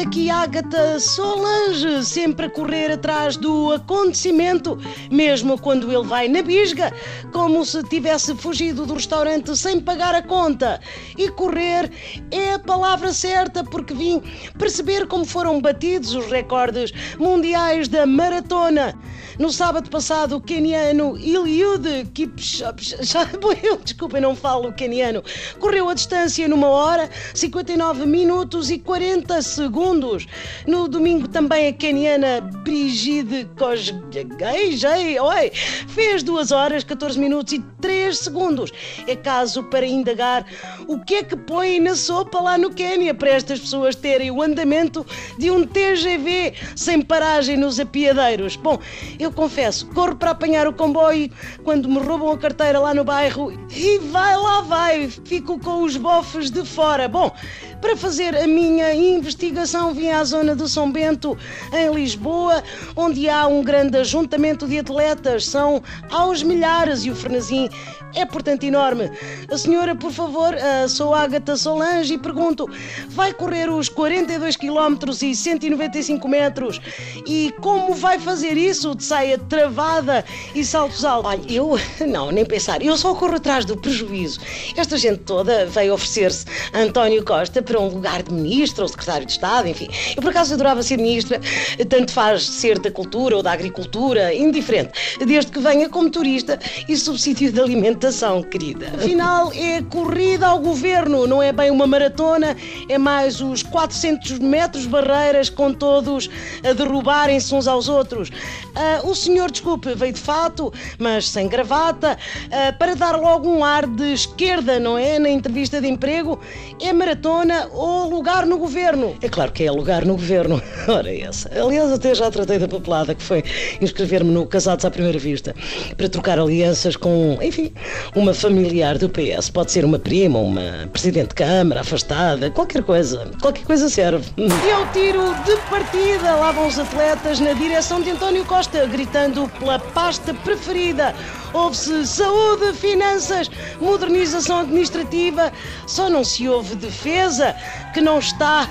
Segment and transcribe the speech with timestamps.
[0.00, 4.78] aqui Ágata Solange, sempre a correr atrás do acontecimento,
[5.10, 6.92] mesmo quando ele vai na bisga,
[7.32, 10.80] como se tivesse fugido do restaurante sem pagar a conta.
[11.18, 11.90] E correr
[12.30, 14.22] é a palavra certa, porque vim
[14.58, 18.94] perceber como foram batidos os recordes mundiais da maratona.
[19.38, 22.96] No sábado passado, o keniano Iliud Kipchoge,
[23.82, 25.22] desculpem, não falo keniano,
[25.58, 30.26] correu a distância numa hora, 59 minutos e 40 segundos.
[30.66, 35.52] No domingo também a keniana Brigide Kosgei
[35.88, 38.70] fez 2 horas, 14 minutos e 3 segundos.
[39.06, 40.44] É caso para indagar
[40.86, 44.42] o que é que põe na sopa lá no Quênia para estas pessoas terem o
[44.42, 45.06] andamento
[45.38, 48.56] de um TGV sem paragem nos apiadeiros.
[48.56, 48.78] Bom,
[49.22, 51.30] eu confesso, corro para apanhar o comboio
[51.64, 55.96] quando me roubam a carteira lá no bairro e vai lá vai, fico com os
[55.96, 57.08] bofes de fora.
[57.08, 57.34] Bom,
[57.82, 61.36] para fazer a minha investigação vim à zona do São Bento,
[61.72, 62.62] em Lisboa,
[62.94, 67.68] onde há um grande ajuntamento de atletas, são aos milhares e o Fernazim
[68.14, 69.10] é, portanto, enorme.
[69.50, 72.68] A senhora, por favor, uh, sou Ágata Solange e pergunto:
[73.08, 76.80] vai correr os 42 km e 195 metros
[77.26, 80.24] e como vai fazer isso de saia travada
[80.54, 81.30] e saltos altos?
[81.30, 84.40] Olha, eu, não, nem pensar, eu só corro atrás do prejuízo.
[84.76, 89.32] Esta gente toda veio oferecer-se António Costa para um lugar de ministro ou secretário de
[89.32, 89.88] Estado, enfim.
[90.14, 91.40] Eu, por acaso, adorava ser ministra,
[91.88, 96.94] tanto faz ser da cultura ou da agricultura, indiferente, desde que venha como turista e
[96.98, 98.92] subsídio de alimentação, querida.
[98.94, 102.54] Afinal, é corrida ao governo, não é bem uma maratona,
[102.90, 106.28] é mais os 400 metros barreiras com todos
[106.62, 108.28] a derrubarem-se uns aos outros.
[108.28, 113.64] Uh, o senhor, desculpe, veio de fato, mas sem gravata, uh, para dar logo um
[113.64, 115.18] ar de esquerda, não é?
[115.18, 116.38] Na entrevista de emprego,
[116.82, 119.14] é maratona ou lugar no governo?
[119.22, 120.62] É claro que é lugar no governo.
[120.88, 121.50] Ora, essa.
[121.60, 123.44] Aliás, até já tratei da papelada, que foi
[123.80, 125.54] inscrever-me no Casados à Primeira Vista,
[125.96, 127.72] para trocar alianças com, enfim,
[128.14, 129.50] uma familiar do PS.
[129.50, 133.30] Pode ser uma prima, uma presidente de Câmara, afastada, qualquer coisa.
[133.40, 134.24] Qualquer coisa serve.
[134.62, 139.48] E ao tiro de partida, lá vão os atletas na direção de António Costa, gritando
[139.58, 141.14] pela pasta preferida.
[141.52, 145.52] Houve-se saúde, finanças, modernização administrativa,
[145.86, 147.51] só não se houve defesa,
[147.92, 148.68] que não está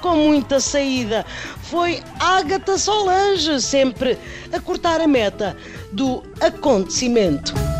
[0.00, 1.24] com muita saída.
[1.62, 4.18] Foi Ágata Solange, sempre
[4.52, 5.56] a cortar a meta
[5.92, 7.73] do acontecimento.